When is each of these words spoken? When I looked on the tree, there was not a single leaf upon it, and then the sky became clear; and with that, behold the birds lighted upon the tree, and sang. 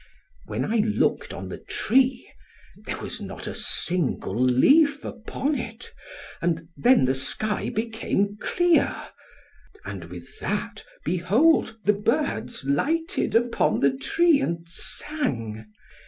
When 0.47 0.65
I 0.65 0.77
looked 0.77 1.31
on 1.31 1.49
the 1.49 1.59
tree, 1.59 2.27
there 2.87 2.97
was 2.97 3.21
not 3.21 3.45
a 3.45 3.53
single 3.53 4.33
leaf 4.33 5.05
upon 5.05 5.53
it, 5.53 5.93
and 6.41 6.67
then 6.75 7.05
the 7.05 7.13
sky 7.13 7.69
became 7.69 8.35
clear; 8.41 8.95
and 9.85 10.05
with 10.05 10.39
that, 10.39 10.83
behold 11.05 11.77
the 11.83 11.93
birds 11.93 12.65
lighted 12.65 13.35
upon 13.35 13.79
the 13.81 13.95
tree, 13.95 14.39
and 14.41 14.67
sang. 14.67 15.67